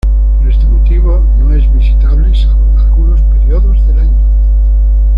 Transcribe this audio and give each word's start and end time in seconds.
Por 0.39 0.49
este 0.51 0.65
motivo 0.65 1.23
no 1.37 1.53
es 1.53 1.71
visitable, 1.75 2.33
salvo 2.35 2.63
en 2.71 2.79
algunos 2.79 3.21
períodos 3.21 3.85
del 3.85 3.99
año. 3.99 4.17